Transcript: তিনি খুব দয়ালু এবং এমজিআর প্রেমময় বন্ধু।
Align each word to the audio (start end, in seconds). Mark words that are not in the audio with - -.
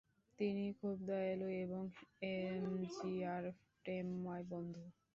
তিনি 0.39 0.65
খুব 0.79 0.95
দয়ালু 1.07 1.47
এবং 1.63 1.83
এমজিআর 2.31 3.43
প্রেমময় 3.85 4.43
বন্ধু। 4.51 4.83